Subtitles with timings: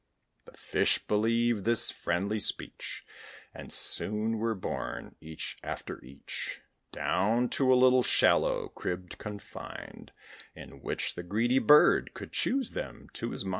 [0.45, 3.05] The fish believed this friendly speech,
[3.53, 10.11] And soon were borne, each after each, Down to a little shallow, cribbed, confined,
[10.55, 13.49] In which the greedy bird could choose them to his mind.